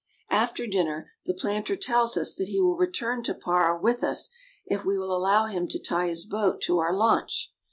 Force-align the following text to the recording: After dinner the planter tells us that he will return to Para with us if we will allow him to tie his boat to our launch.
After 0.31 0.65
dinner 0.65 1.11
the 1.27 1.33
planter 1.35 1.75
tells 1.75 2.17
us 2.17 2.33
that 2.33 2.47
he 2.47 2.59
will 2.59 2.75
return 2.75 3.21
to 3.21 3.35
Para 3.35 3.79
with 3.79 4.03
us 4.03 4.31
if 4.65 4.83
we 4.83 4.97
will 4.97 5.15
allow 5.15 5.45
him 5.45 5.67
to 5.67 5.77
tie 5.77 6.07
his 6.07 6.25
boat 6.25 6.59
to 6.61 6.79
our 6.79 6.91
launch. 6.91 7.53